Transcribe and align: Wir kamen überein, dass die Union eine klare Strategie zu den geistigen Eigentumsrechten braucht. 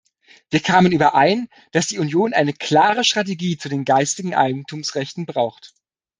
Wir 0.49 0.61
kamen 0.61 0.93
überein, 0.93 1.47
dass 1.73 1.85
die 1.85 1.99
Union 1.99 2.33
eine 2.33 2.53
klare 2.53 3.03
Strategie 3.03 3.59
zu 3.59 3.69
den 3.69 3.85
geistigen 3.85 4.33
Eigentumsrechten 4.33 5.27
braucht. 5.27 5.75